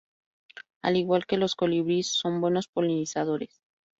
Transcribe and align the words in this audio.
Al 0.81 0.97
igual 0.97 1.27
que 1.27 1.37
los 1.37 1.53
colibríes 1.55 2.07
son 2.07 2.41
buenos 2.41 2.67
polinizadores. 2.67 3.61